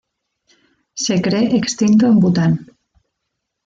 Se 0.95 1.21
cree 1.21 1.55
extinto 1.55 2.07
en 2.07 2.19
Bhutan. 2.19 2.65